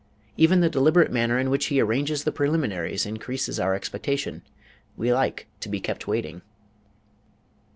[0.35, 4.41] Even the deliberate manner in which he arranges the preliminaries increases our expectation
[4.97, 6.41] we like to be kept waiting.